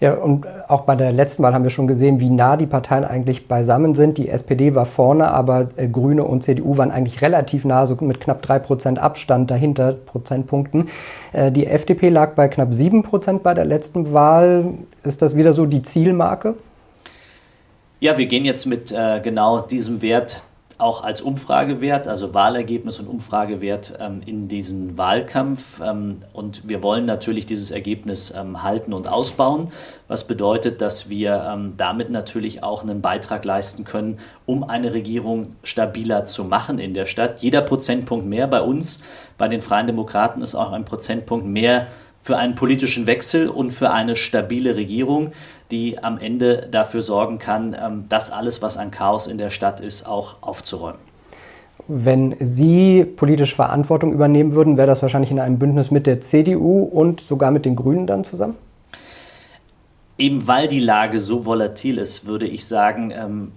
Ja, 0.00 0.14
und 0.14 0.46
auch 0.68 0.82
bei 0.82 0.96
der 0.96 1.12
letzten 1.12 1.42
Wahl 1.42 1.52
haben 1.52 1.62
wir 1.62 1.70
schon 1.70 1.86
gesehen, 1.86 2.20
wie 2.20 2.30
nah 2.30 2.56
die 2.56 2.66
Parteien 2.66 3.04
eigentlich 3.04 3.48
beisammen 3.48 3.94
sind. 3.94 4.16
Die 4.16 4.30
SPD 4.30 4.74
war 4.74 4.86
vorne, 4.86 5.30
aber 5.30 5.68
äh, 5.76 5.88
Grüne 5.88 6.24
und 6.24 6.42
CDU 6.42 6.78
waren 6.78 6.90
eigentlich 6.90 7.20
relativ 7.20 7.66
nah, 7.66 7.84
so 7.84 7.96
mit 8.00 8.18
knapp 8.18 8.40
drei 8.40 8.58
Prozent 8.58 8.98
Abstand 8.98 9.50
dahinter, 9.50 9.92
Prozentpunkten. 9.92 10.88
Äh, 11.34 11.52
die 11.52 11.66
FDP 11.66 12.08
lag 12.08 12.34
bei 12.34 12.48
knapp 12.48 12.74
sieben 12.74 13.02
Prozent 13.02 13.42
bei 13.42 13.52
der 13.52 13.66
letzten 13.66 14.14
Wahl. 14.14 14.72
Ist 15.04 15.20
das 15.20 15.36
wieder 15.36 15.52
so 15.52 15.66
die 15.66 15.82
Zielmarke? 15.82 16.54
Ja, 18.00 18.16
wir 18.16 18.24
gehen 18.24 18.46
jetzt 18.46 18.64
mit 18.64 18.90
äh, 18.92 19.20
genau 19.22 19.60
diesem 19.60 20.00
Wert 20.00 20.42
auch 20.80 21.02
als 21.02 21.20
Umfragewert, 21.20 22.08
also 22.08 22.34
Wahlergebnis 22.34 22.98
und 22.98 23.06
Umfragewert 23.06 23.98
ähm, 24.00 24.20
in 24.26 24.48
diesen 24.48 24.96
Wahlkampf. 24.96 25.80
Ähm, 25.80 26.18
und 26.32 26.68
wir 26.68 26.82
wollen 26.82 27.04
natürlich 27.04 27.46
dieses 27.46 27.70
Ergebnis 27.70 28.32
ähm, 28.36 28.62
halten 28.62 28.92
und 28.92 29.08
ausbauen, 29.08 29.70
was 30.08 30.26
bedeutet, 30.26 30.80
dass 30.80 31.08
wir 31.08 31.46
ähm, 31.52 31.74
damit 31.76 32.10
natürlich 32.10 32.62
auch 32.62 32.82
einen 32.82 33.00
Beitrag 33.00 33.44
leisten 33.44 33.84
können, 33.84 34.18
um 34.46 34.64
eine 34.64 34.92
Regierung 34.92 35.56
stabiler 35.62 36.24
zu 36.24 36.44
machen 36.44 36.78
in 36.78 36.94
der 36.94 37.06
Stadt. 37.06 37.40
Jeder 37.40 37.60
Prozentpunkt 37.60 38.26
mehr 38.26 38.46
bei 38.46 38.60
uns, 38.60 39.02
bei 39.38 39.48
den 39.48 39.60
Freien 39.60 39.86
Demokraten 39.86 40.42
ist 40.42 40.54
auch 40.54 40.72
ein 40.72 40.84
Prozentpunkt 40.84 41.46
mehr 41.46 41.86
für 42.20 42.36
einen 42.36 42.54
politischen 42.54 43.06
Wechsel 43.06 43.48
und 43.48 43.70
für 43.70 43.90
eine 43.90 44.14
stabile 44.14 44.76
Regierung, 44.76 45.32
die 45.70 46.02
am 46.02 46.18
Ende 46.18 46.68
dafür 46.70 47.02
sorgen 47.02 47.38
kann, 47.38 47.76
ähm, 47.80 48.04
das 48.08 48.30
alles, 48.30 48.62
was 48.62 48.76
an 48.76 48.90
Chaos 48.90 49.26
in 49.26 49.38
der 49.38 49.50
Stadt 49.50 49.80
ist, 49.80 50.06
auch 50.06 50.36
aufzuräumen. 50.42 51.00
Wenn 51.88 52.36
Sie 52.40 53.04
politische 53.04 53.56
Verantwortung 53.56 54.12
übernehmen 54.12 54.52
würden, 54.54 54.76
wäre 54.76 54.86
das 54.86 55.02
wahrscheinlich 55.02 55.30
in 55.30 55.40
einem 55.40 55.58
Bündnis 55.58 55.90
mit 55.90 56.06
der 56.06 56.20
CDU 56.20 56.82
und 56.82 57.20
sogar 57.20 57.50
mit 57.50 57.64
den 57.64 57.74
Grünen 57.74 58.06
dann 58.06 58.24
zusammen? 58.24 58.56
Eben 60.18 60.46
weil 60.46 60.68
die 60.68 60.80
Lage 60.80 61.18
so 61.18 61.46
volatil 61.46 61.98
ist, 61.98 62.26
würde 62.26 62.46
ich 62.46 62.66
sagen, 62.66 63.10
ähm, 63.10 63.52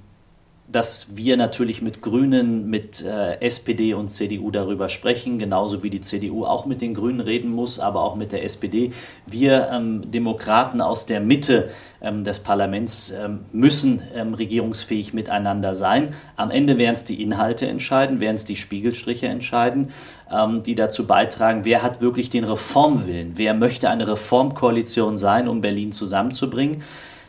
dass 0.74 1.16
wir 1.16 1.38
natürlich 1.38 1.84
mit 1.84 2.02
Grünen, 2.02 2.68
mit 2.68 3.06
äh, 3.06 3.40
SPD 3.42 3.94
und 3.94 4.10
CDU 4.10 4.50
darüber 4.50 4.90
sprechen, 4.90 5.38
genauso 5.38 5.84
wie 5.84 5.92
die 5.92 6.02
CDU 6.02 6.46
auch 6.46 6.66
mit 6.66 6.82
den 6.82 6.96
Grünen 6.96 7.20
reden 7.20 7.52
muss, 7.52 7.80
aber 7.80 8.02
auch 8.02 8.16
mit 8.16 8.32
der 8.32 8.44
SPD. 8.44 8.92
Wir 9.28 9.70
ähm, 9.72 10.10
Demokraten 10.10 10.82
aus 10.82 11.06
der 11.06 11.22
Mitte 11.22 11.70
ähm, 12.02 12.24
des 12.24 12.40
Parlaments 12.40 13.12
ähm, 13.12 13.46
müssen 13.52 14.02
ähm, 14.16 14.34
regierungsfähig 14.34 15.14
miteinander 15.14 15.76
sein. 15.76 16.16
Am 16.38 16.50
Ende 16.50 16.80
werden 16.80 16.96
es 16.96 17.06
die 17.06 17.22
Inhalte 17.22 17.68
entscheiden, 17.68 18.20
werden 18.20 18.36
es 18.36 18.46
die 18.46 18.56
Spiegelstriche 18.56 19.28
entscheiden, 19.28 19.92
ähm, 20.32 20.64
die 20.64 20.74
dazu 20.74 21.06
beitragen, 21.06 21.66
wer 21.66 21.84
hat 21.84 22.02
wirklich 22.02 22.32
den 22.32 22.46
Reformwillen, 22.46 23.34
wer 23.36 23.54
möchte 23.54 23.92
eine 23.92 24.08
Reformkoalition 24.08 25.18
sein, 25.18 25.48
um 25.48 25.62
Berlin 25.62 25.92
zusammenzubringen. 25.92 26.82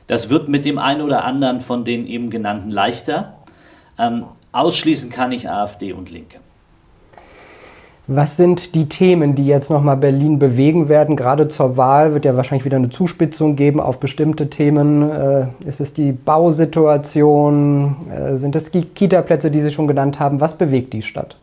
Das 0.07 0.31
wird 0.31 0.49
mit 0.49 0.65
dem 0.65 0.79
einen 0.79 1.01
oder 1.01 1.25
anderen 1.25 1.61
von 1.61 1.85
den 1.85 2.07
eben 2.07 2.31
genannten 2.31 2.71
leichter. 2.71 3.35
Ähm, 3.99 4.25
ausschließen 4.53 5.11
kann 5.11 5.33
ich 5.33 5.49
AfD 5.49 5.93
und 5.93 6.11
Linke. 6.11 6.39
Was 8.07 8.37
sind 8.37 8.75
die 8.75 8.87
Themen, 8.87 9.35
die 9.35 9.47
jetzt 9.47 9.71
nochmal 9.71 9.97
Berlin 9.97 10.39
bewegen 10.39 10.91
werden? 10.91 11.17
Gerade 11.17 11.49
zur 11.49 11.79
Wahl 11.79 12.13
wird 12.13 12.27
ja 12.27 12.37
wahrscheinlich 12.37 12.67
wieder 12.67 12.77
eine 12.77 12.91
Zuspitzung 12.91 13.57
geben 13.57 13.81
auf 13.81 13.99
bestimmte 13.99 14.51
Themen. 14.51 15.11
Äh, 15.11 15.47
ist 15.67 15.81
es 15.81 15.95
die 15.95 16.13
Bausituation? 16.13 17.97
Äh, 18.11 18.37
sind 18.37 18.55
es 18.57 18.71
Kita-Plätze, 18.71 19.51
die 19.51 19.63
Sie 19.63 19.71
schon 19.71 19.87
genannt 19.87 20.21
haben? 20.21 20.43
Was 20.43 20.59
bewegt 20.59 20.93
die 20.93 21.01
Stadt? 21.01 21.37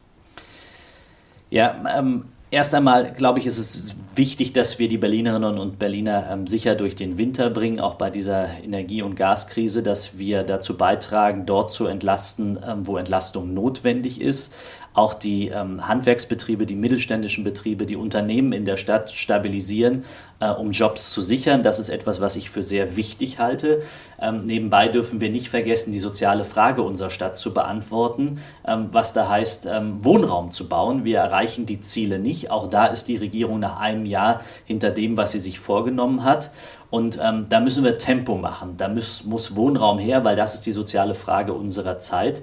Ja, 1.49 1.73
ähm, 1.97 2.25
Erst 2.53 2.75
einmal, 2.75 3.13
glaube 3.13 3.39
ich, 3.39 3.45
ist 3.45 3.57
es 3.57 3.95
wichtig, 4.13 4.51
dass 4.51 4.77
wir 4.77 4.89
die 4.89 4.97
Berlinerinnen 4.97 5.57
und 5.57 5.79
Berliner 5.79 6.29
ähm, 6.29 6.47
sicher 6.47 6.75
durch 6.75 6.97
den 6.97 7.17
Winter 7.17 7.49
bringen, 7.49 7.79
auch 7.79 7.95
bei 7.95 8.09
dieser 8.09 8.49
Energie- 8.61 9.01
und 9.01 9.15
Gaskrise, 9.15 9.81
dass 9.83 10.17
wir 10.17 10.43
dazu 10.43 10.75
beitragen, 10.75 11.45
dort 11.45 11.71
zu 11.71 11.85
entlasten, 11.85 12.59
ähm, 12.67 12.85
wo 12.85 12.97
Entlastung 12.97 13.53
notwendig 13.53 14.19
ist 14.19 14.53
auch 14.93 15.13
die 15.13 15.47
ähm, 15.47 15.87
Handwerksbetriebe, 15.87 16.65
die 16.65 16.75
mittelständischen 16.75 17.45
Betriebe, 17.45 17.85
die 17.85 17.95
Unternehmen 17.95 18.51
in 18.51 18.65
der 18.65 18.75
Stadt 18.75 19.09
stabilisieren, 19.11 20.03
äh, 20.41 20.49
um 20.49 20.71
Jobs 20.71 21.13
zu 21.13 21.21
sichern. 21.21 21.63
Das 21.63 21.79
ist 21.79 21.87
etwas, 21.87 22.19
was 22.19 22.35
ich 22.35 22.49
für 22.49 22.61
sehr 22.61 22.97
wichtig 22.97 23.39
halte. 23.39 23.83
Ähm, 24.19 24.45
nebenbei 24.45 24.89
dürfen 24.89 25.21
wir 25.21 25.29
nicht 25.29 25.47
vergessen, 25.47 25.93
die 25.93 25.99
soziale 25.99 26.43
Frage 26.43 26.81
unserer 26.81 27.09
Stadt 27.09 27.37
zu 27.37 27.53
beantworten, 27.53 28.41
ähm, 28.67 28.89
was 28.91 29.13
da 29.13 29.29
heißt, 29.29 29.65
ähm, 29.71 30.03
Wohnraum 30.03 30.51
zu 30.51 30.67
bauen. 30.67 31.05
Wir 31.05 31.19
erreichen 31.19 31.65
die 31.65 31.79
Ziele 31.79 32.19
nicht. 32.19 32.51
Auch 32.51 32.67
da 32.67 32.87
ist 32.87 33.07
die 33.07 33.15
Regierung 33.15 33.59
nach 33.59 33.79
einem 33.79 34.05
Jahr 34.05 34.41
hinter 34.65 34.91
dem, 34.91 35.15
was 35.15 35.31
sie 35.31 35.39
sich 35.39 35.59
vorgenommen 35.59 36.25
hat. 36.25 36.51
Und 36.89 37.17
ähm, 37.23 37.45
da 37.47 37.61
müssen 37.61 37.85
wir 37.85 37.97
Tempo 37.97 38.35
machen. 38.35 38.75
Da 38.75 38.89
muss, 38.89 39.23
muss 39.23 39.55
Wohnraum 39.55 39.99
her, 39.99 40.25
weil 40.25 40.35
das 40.35 40.53
ist 40.53 40.65
die 40.65 40.73
soziale 40.73 41.13
Frage 41.13 41.53
unserer 41.53 41.99
Zeit. 41.99 42.41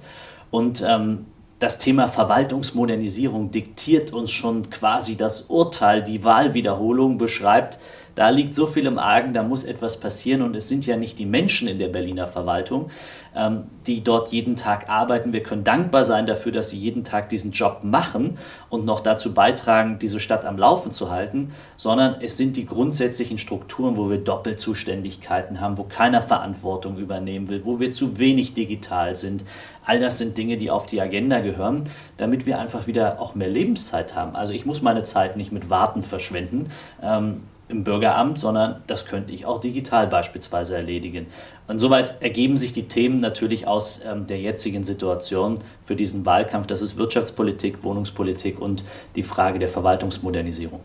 Und 0.50 0.82
ähm, 0.86 1.26
das 1.58 1.78
Thema 1.78 2.08
Verwaltungsmodernisierung 2.08 3.50
diktiert 3.50 4.12
uns 4.12 4.30
schon 4.30 4.70
quasi 4.70 5.16
das 5.16 5.42
Urteil, 5.42 6.02
die 6.02 6.22
Wahlwiederholung 6.22 7.18
beschreibt, 7.18 7.78
da 8.18 8.30
liegt 8.30 8.52
so 8.52 8.66
viel 8.66 8.84
im 8.86 8.98
Argen, 8.98 9.32
da 9.32 9.44
muss 9.44 9.62
etwas 9.62 10.00
passieren 10.00 10.42
und 10.42 10.56
es 10.56 10.66
sind 10.66 10.84
ja 10.86 10.96
nicht 10.96 11.20
die 11.20 11.24
Menschen 11.24 11.68
in 11.68 11.78
der 11.78 11.86
Berliner 11.86 12.26
Verwaltung, 12.26 12.90
ähm, 13.36 13.66
die 13.86 14.02
dort 14.02 14.32
jeden 14.32 14.56
Tag 14.56 14.90
arbeiten. 14.90 15.32
Wir 15.32 15.44
können 15.44 15.62
dankbar 15.62 16.04
sein 16.04 16.26
dafür, 16.26 16.50
dass 16.50 16.70
sie 16.70 16.78
jeden 16.78 17.04
Tag 17.04 17.28
diesen 17.28 17.52
Job 17.52 17.84
machen 17.84 18.36
und 18.70 18.84
noch 18.84 18.98
dazu 18.98 19.34
beitragen, 19.34 20.00
diese 20.00 20.18
Stadt 20.18 20.44
am 20.44 20.58
Laufen 20.58 20.90
zu 20.90 21.12
halten, 21.12 21.52
sondern 21.76 22.16
es 22.20 22.36
sind 22.36 22.56
die 22.56 22.66
grundsätzlichen 22.66 23.38
Strukturen, 23.38 23.96
wo 23.96 24.10
wir 24.10 24.18
Doppelzuständigkeiten 24.18 25.60
haben, 25.60 25.78
wo 25.78 25.84
keiner 25.84 26.20
Verantwortung 26.20 26.98
übernehmen 26.98 27.48
will, 27.48 27.64
wo 27.64 27.78
wir 27.78 27.92
zu 27.92 28.18
wenig 28.18 28.52
digital 28.52 29.14
sind. 29.14 29.44
All 29.86 30.00
das 30.00 30.18
sind 30.18 30.36
Dinge, 30.36 30.56
die 30.56 30.72
auf 30.72 30.86
die 30.86 31.00
Agenda 31.00 31.38
gehören, 31.38 31.84
damit 32.16 32.46
wir 32.46 32.58
einfach 32.58 32.88
wieder 32.88 33.20
auch 33.20 33.36
mehr 33.36 33.48
Lebenszeit 33.48 34.16
haben. 34.16 34.34
Also 34.34 34.54
ich 34.54 34.66
muss 34.66 34.82
meine 34.82 35.04
Zeit 35.04 35.36
nicht 35.36 35.52
mit 35.52 35.70
Warten 35.70 36.02
verschwenden. 36.02 36.72
Ähm, 37.00 37.42
im 37.68 37.84
Bürgeramt, 37.84 38.40
sondern 38.40 38.82
das 38.86 39.06
könnte 39.06 39.32
ich 39.32 39.46
auch 39.46 39.60
digital 39.60 40.06
beispielsweise 40.06 40.76
erledigen. 40.76 41.26
Insoweit 41.68 42.20
ergeben 42.22 42.56
sich 42.56 42.72
die 42.72 42.88
Themen 42.88 43.20
natürlich 43.20 43.66
aus 43.66 44.00
ähm, 44.06 44.26
der 44.26 44.40
jetzigen 44.40 44.84
Situation 44.84 45.58
für 45.84 45.96
diesen 45.96 46.24
Wahlkampf. 46.24 46.66
Das 46.66 46.80
ist 46.80 46.96
Wirtschaftspolitik, 46.96 47.84
Wohnungspolitik 47.84 48.60
und 48.60 48.84
die 49.16 49.22
Frage 49.22 49.58
der 49.58 49.68
Verwaltungsmodernisierung 49.68 50.80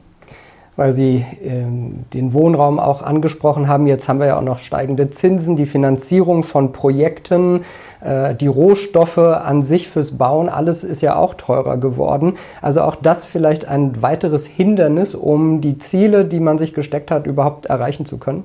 weil 0.75 0.93
Sie 0.93 1.25
äh, 1.43 1.63
den 2.13 2.33
Wohnraum 2.33 2.79
auch 2.79 3.01
angesprochen 3.01 3.67
haben. 3.67 3.87
Jetzt 3.87 4.07
haben 4.07 4.19
wir 4.19 4.27
ja 4.27 4.37
auch 4.37 4.43
noch 4.43 4.59
steigende 4.59 5.09
Zinsen, 5.11 5.55
die 5.55 5.65
Finanzierung 5.65 6.43
von 6.43 6.71
Projekten, 6.71 7.61
äh, 8.01 8.35
die 8.35 8.47
Rohstoffe 8.47 9.17
an 9.17 9.63
sich 9.63 9.87
fürs 9.87 10.17
Bauen, 10.17 10.49
alles 10.49 10.83
ist 10.83 11.01
ja 11.01 11.15
auch 11.15 11.35
teurer 11.35 11.77
geworden. 11.77 12.33
Also 12.61 12.81
auch 12.81 12.95
das 12.95 13.25
vielleicht 13.25 13.67
ein 13.67 14.01
weiteres 14.01 14.45
Hindernis, 14.47 15.15
um 15.15 15.61
die 15.61 15.77
Ziele, 15.77 16.25
die 16.25 16.39
man 16.39 16.57
sich 16.57 16.73
gesteckt 16.73 17.11
hat, 17.11 17.27
überhaupt 17.27 17.67
erreichen 17.67 18.05
zu 18.05 18.17
können. 18.17 18.43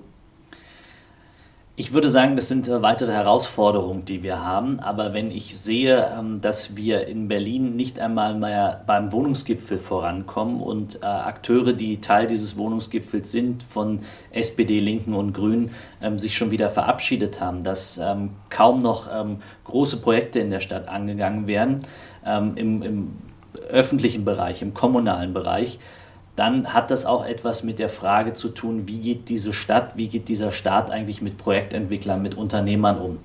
Ich 1.80 1.92
würde 1.92 2.08
sagen, 2.08 2.34
das 2.34 2.48
sind 2.48 2.66
äh, 2.66 2.82
weitere 2.82 3.12
Herausforderungen, 3.12 4.04
die 4.04 4.24
wir 4.24 4.44
haben. 4.44 4.80
Aber 4.80 5.14
wenn 5.14 5.30
ich 5.30 5.56
sehe, 5.56 6.10
ähm, 6.18 6.40
dass 6.40 6.74
wir 6.74 7.06
in 7.06 7.28
Berlin 7.28 7.76
nicht 7.76 8.00
einmal 8.00 8.34
mehr 8.34 8.82
beim 8.84 9.12
Wohnungsgipfel 9.12 9.78
vorankommen 9.78 10.60
und 10.60 10.96
äh, 11.02 11.06
Akteure, 11.06 11.74
die 11.74 12.00
Teil 12.00 12.26
dieses 12.26 12.56
Wohnungsgipfels 12.56 13.30
sind, 13.30 13.62
von 13.62 14.00
SPD, 14.32 14.80
Linken 14.80 15.14
und 15.14 15.32
Grünen, 15.34 15.70
ähm, 16.02 16.18
sich 16.18 16.36
schon 16.36 16.50
wieder 16.50 16.68
verabschiedet 16.68 17.40
haben, 17.40 17.62
dass 17.62 17.96
ähm, 17.96 18.30
kaum 18.50 18.80
noch 18.80 19.06
große 19.62 19.98
Projekte 19.98 20.40
in 20.40 20.50
der 20.50 20.58
Stadt 20.58 20.88
angegangen 20.88 21.46
werden, 21.46 21.82
im, 22.24 22.82
im 22.82 23.16
öffentlichen 23.68 24.24
Bereich, 24.24 24.62
im 24.62 24.74
kommunalen 24.74 25.32
Bereich, 25.32 25.78
dann 26.38 26.72
hat 26.72 26.90
das 26.90 27.04
auch 27.04 27.26
etwas 27.26 27.64
mit 27.64 27.78
der 27.78 27.88
Frage 27.88 28.32
zu 28.32 28.50
tun, 28.50 28.86
wie 28.86 28.98
geht 28.98 29.28
diese 29.28 29.52
Stadt, 29.52 29.96
wie 29.96 30.08
geht 30.08 30.28
dieser 30.28 30.52
Staat 30.52 30.90
eigentlich 30.90 31.20
mit 31.20 31.36
Projektentwicklern, 31.36 32.22
mit 32.22 32.36
Unternehmern 32.36 32.98
um? 32.98 33.18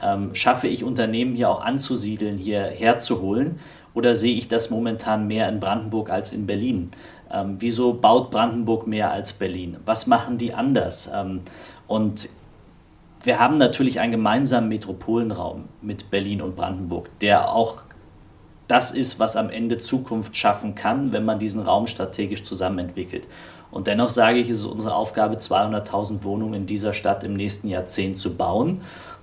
Ähm, 0.00 0.34
schaffe 0.34 0.68
ich 0.68 0.82
Unternehmen 0.82 1.34
hier 1.34 1.50
auch 1.50 1.62
anzusiedeln, 1.62 2.38
hier 2.38 2.62
herzuholen? 2.62 3.58
Oder 3.92 4.16
sehe 4.16 4.34
ich 4.34 4.48
das 4.48 4.70
momentan 4.70 5.26
mehr 5.26 5.48
in 5.48 5.60
Brandenburg 5.60 6.10
als 6.10 6.32
in 6.32 6.46
Berlin? 6.46 6.90
Ähm, 7.30 7.56
wieso 7.58 7.92
baut 7.92 8.30
Brandenburg 8.30 8.86
mehr 8.86 9.10
als 9.12 9.34
Berlin? 9.34 9.76
Was 9.84 10.06
machen 10.06 10.38
die 10.38 10.54
anders? 10.54 11.10
Ähm, 11.14 11.42
und 11.86 12.28
wir 13.22 13.38
haben 13.38 13.56
natürlich 13.56 14.00
einen 14.00 14.12
gemeinsamen 14.12 14.68
Metropolenraum 14.68 15.64
mit 15.80 16.10
Berlin 16.10 16.42
und 16.42 16.56
Brandenburg, 16.56 17.08
der 17.20 17.52
auch 17.52 17.83
das 18.74 18.90
ist, 18.90 19.20
was 19.20 19.36
am 19.36 19.50
Ende 19.50 19.78
Zukunft 19.78 20.36
schaffen 20.36 20.74
kann, 20.74 21.12
wenn 21.12 21.24
man 21.24 21.38
diesen 21.38 21.62
Raum 21.62 21.86
strategisch 21.86 22.42
zusammenentwickelt. 22.42 23.28
Und 23.70 23.86
dennoch 23.86 24.08
sage 24.08 24.40
ich, 24.40 24.48
es 24.48 24.58
ist 24.58 24.64
unsere 24.64 24.96
Aufgabe, 24.96 25.36
200.000 25.36 26.24
Wohnungen 26.24 26.54
in 26.54 26.66
dieser 26.66 26.92
Stadt 26.92 27.22
im 27.22 27.34
nächsten 27.34 27.68
Jahrzehnt 27.68 28.16
zu 28.16 28.34
bauen. 28.34 28.80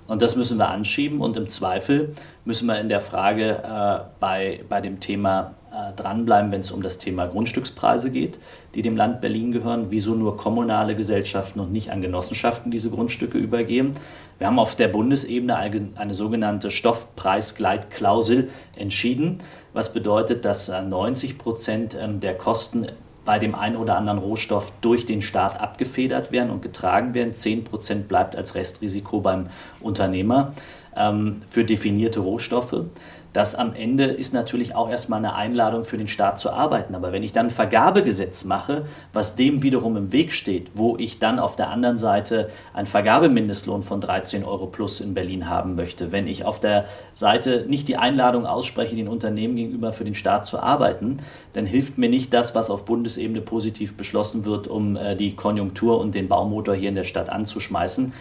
Und 0.08 0.22
das 0.22 0.38
müssen 0.38 0.58
wir 0.58 0.70
anschieben. 0.70 1.20
Und 1.20 1.36
im 1.36 1.50
Zweifel 1.50 2.16
müssen 2.46 2.66
wir 2.68 2.80
in 2.80 2.88
der 2.88 3.02
Frage 3.02 3.58
äh, 3.62 4.06
bei, 4.22 4.64
bei 4.70 4.80
dem 4.80 5.02
Thema 5.02 5.54
dranbleiben, 5.96 6.52
wenn 6.52 6.60
es 6.60 6.72
um 6.72 6.84
das 6.84 6.98
Thema 6.98 7.28
Grundstückspreise 7.28 8.12
geht, 8.12 8.40
die 8.76 8.82
dem 8.82 8.98
Land 8.98 9.22
Berlin 9.22 9.52
gehören. 9.52 9.88
Wieso 9.90 10.16
nur 10.16 10.38
kommunale 10.38 10.96
Gesellschaften 10.96 11.60
und 11.60 11.72
nicht 11.72 11.92
an 11.92 12.02
Genossenschaften 12.02 12.72
diese 12.72 12.90
Grundstücke 12.90 13.38
übergeben? 13.38 13.94
Wir 14.38 14.48
haben 14.48 14.60
auf 14.60 14.76
der 14.76 14.88
Bundesebene 14.88 15.56
eine, 15.56 15.90
eine 15.96 16.14
sogenannte 16.14 16.72
Stoffpreisgleitklausel 16.72 18.50
entschieden, 18.76 19.40
was 19.72 19.94
bedeutet, 19.94 20.46
dass 20.46 20.68
90 20.68 21.30
äh, 21.30 21.34
Prozent 21.36 21.98
ähm, 22.00 22.20
der 22.20 22.36
Kosten 22.36 22.88
bei 23.24 23.38
dem 23.38 23.54
einen 23.54 23.76
oder 23.76 23.98
anderen 23.98 24.18
Rohstoff 24.18 24.74
durch 24.82 25.06
den 25.06 25.22
Staat 25.22 25.62
abgefedert 25.62 26.32
werden 26.32 26.50
und 26.50 26.62
getragen 26.62 27.14
werden. 27.14 27.34
10 27.34 27.66
Prozent 27.66 28.08
bleibt 28.08 28.36
als 28.36 28.56
Restrisiko 28.56 29.22
beim 29.22 29.48
Unternehmer 29.80 30.54
ähm, 30.96 31.42
für 31.48 31.64
definierte 31.64 32.22
Rohstoffe. 32.22 32.86
Das 33.34 33.56
am 33.56 33.74
Ende 33.74 34.06
ist 34.06 34.34
natürlich 34.34 34.76
auch 34.76 34.90
erstmal 34.90 35.20
eine 35.20 35.36
Einladung 35.36 35.84
für 35.86 35.98
den 35.98 36.10
Staat 36.10 36.38
zu 36.38 36.52
arbeiten. 36.52 36.96
Aber 36.96 37.14
wenn 37.14 37.24
ich 37.24 37.32
dann 37.32 37.48
ein 37.48 37.52
Vergabegesetz 37.52 38.44
mache, 38.44 38.86
was 39.14 39.36
dem 39.36 39.64
wiederum 39.64 39.96
im 39.96 40.12
Weg 40.12 40.34
steht, 40.34 40.72
wo 40.74 40.98
ich 40.98 41.20
dann 41.20 41.40
auf 41.40 41.56
der 41.56 41.70
anderen 41.70 41.98
Seite 41.98 42.50
einen 42.74 42.88
Vergabemindestlohn 42.88 43.84
von 43.84 44.02
13 44.02 44.44
Euro 44.44 44.68
plus 44.68 45.00
in 45.00 45.14
Berlin 45.14 45.48
haben 45.50 45.76
möchte, 45.76 46.12
wenn 46.12 46.28
ich 46.28 46.44
auf 46.44 46.60
der 46.60 46.86
Seite 47.14 47.66
nicht 47.70 47.88
die 47.88 47.96
Einladung 47.96 48.46
ausspreche, 48.46 48.96
den 48.96 49.08
Unternehmen 49.08 49.56
gegenüber 49.56 49.94
für 49.94 50.04
den 50.04 50.16
Staat 50.16 50.46
zu 50.46 50.60
arbeiten, 50.60 51.18
dann 51.54 51.66
hilft 51.66 51.98
mir 51.98 52.10
nicht 52.10 52.34
das, 52.34 52.54
was 52.54 52.70
auf 52.70 52.84
Bundesebene 52.84 53.42
positiv 53.42 53.96
beschlossen 53.96 54.44
wird, 54.44 54.68
um 54.68 54.98
äh, 54.98 55.16
die 55.16 55.36
Konjunktur 55.36 56.02
und 56.02 56.16
den 56.16 56.28
Baumotor 56.28 56.76
hier 56.76 56.90
in 56.90 56.96
der 56.96 57.04
Stadt 57.06 57.30
anzuschmeißen 57.30 58.12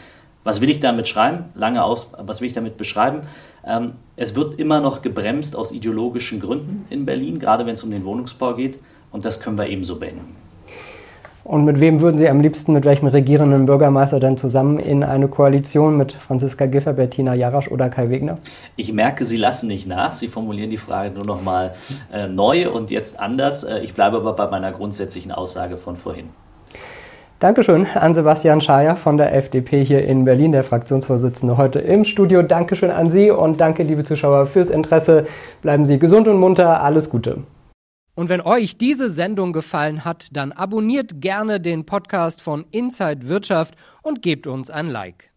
Was 0.43 0.61
will 0.61 0.71
ich 0.71 0.81
damit 0.81 1.07
schreiben? 1.07 1.45
Lange 1.55 1.85
aus, 1.85 2.11
was 2.19 2.41
will 2.41 2.47
ich 2.47 2.55
damit 2.55 2.77
beschreiben? 2.79 3.23
Ähm, 3.67 3.93
es 4.17 4.35
wird 4.35 4.59
immer 4.59 4.81
noch 4.81 5.03
gebremst 5.03 5.55
aus 5.55 5.71
ideologischen 5.71 6.41
Gründen 6.41 6.87
in 6.89 7.05
Berlin, 7.05 7.39
gerade 7.39 7.67
wenn 7.67 7.75
es 7.75 7.83
um 7.83 7.91
den 7.91 8.05
Wohnungsbau 8.05 8.55
geht. 8.55 8.79
Und 9.13 9.25
das 9.25 9.41
können 9.41 9.59
wir 9.59 9.69
ebenso 9.69 9.97
beenden. 9.97 10.37
Und 11.43 11.65
mit 11.65 11.81
wem 11.81 12.01
würden 12.01 12.19
Sie 12.19 12.29
am 12.29 12.41
liebsten, 12.41 12.75
mit 12.75 12.85
welchem 12.85 13.09
regierenden 13.09 13.67
Bürgermeister 13.67 14.21
denn 14.21 14.37
zusammen 14.37 14.79
in 14.79 15.03
eine 15.03 15.27
Koalition 15.27 15.97
mit 15.97 16.13
Franziska 16.13 16.67
Giffey, 16.67 16.93
Bettina 16.93 17.35
Jarasch 17.35 17.69
oder 17.69 17.89
Kai 17.89 18.11
Wegner? 18.11 18.39
Ich 18.77 18.93
merke, 18.93 19.25
Sie 19.25 19.37
lassen 19.37 19.67
nicht 19.67 19.87
nach. 19.87 20.13
Sie 20.13 20.29
formulieren 20.29 20.71
die 20.71 20.77
Frage 20.77 21.15
nur 21.15 21.25
noch 21.25 21.43
mal 21.43 21.73
äh, 22.13 22.29
neu 22.29 22.71
und 22.71 22.91
jetzt 22.91 23.19
anders. 23.19 23.65
Äh, 23.65 23.81
ich 23.81 23.95
bleibe 23.95 24.19
aber 24.19 24.35
bei 24.35 24.49
meiner 24.49 24.71
grundsätzlichen 24.71 25.33
Aussage 25.33 25.77
von 25.77 25.97
vorhin. 25.97 26.29
Dankeschön 27.41 27.87
an 27.95 28.15
Sebastian 28.15 28.61
Schaja 28.61 28.97
von 28.97 29.17
der 29.17 29.35
FDP 29.35 29.83
hier 29.83 30.05
in 30.05 30.27
Berlin, 30.27 30.53
der 30.53 30.63
Fraktionsvorsitzende 30.63 31.57
heute 31.57 31.79
im 31.79 32.05
Studio. 32.05 32.43
Dankeschön 32.43 32.91
an 32.91 33.11
Sie 33.11 33.31
und 33.31 33.63
danke, 33.63 33.83
liebe 33.83 34.05
Zuschauer, 34.05 34.45
fürs 34.45 34.69
Interesse. 34.69 35.27
Bleiben 35.63 35.87
Sie 35.87 35.99
gesund 35.99 36.29
und 36.29 36.37
munter. 36.37 36.83
Alles 36.83 37.09
Gute. 37.09 37.39
Und 38.15 38.29
wenn 38.29 38.43
euch 38.43 38.77
diese 38.77 39.09
Sendung 39.09 39.55
gefallen 39.55 40.05
hat, 40.05 40.29
dann 40.33 40.53
abonniert 40.53 41.23
gerne 41.23 41.61
den 41.61 41.87
Podcast 41.87 42.43
von 42.43 42.67
Inside 42.73 43.31
Wirtschaft 43.31 43.75
und 44.03 44.21
gebt 44.21 44.47
uns 44.47 44.69
ein 44.71 44.89
Like. 44.89 45.30